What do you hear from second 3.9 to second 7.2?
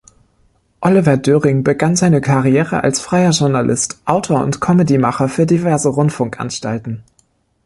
Autor und Comedy-Macher für diverse Rundfunkanstalten.